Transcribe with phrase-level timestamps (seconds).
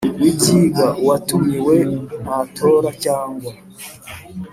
[0.21, 1.77] w ibyigwa Uwatumiwe
[2.23, 3.51] ntatora cyangwa